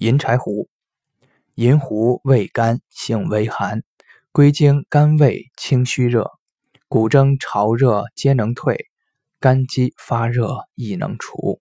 [0.00, 0.66] 银柴胡，
[1.56, 3.82] 银胡味甘，性微寒，
[4.32, 6.26] 归经肝胃清虚热，
[6.88, 8.86] 古蒸潮热皆能退，
[9.40, 11.60] 肝积发热亦能除。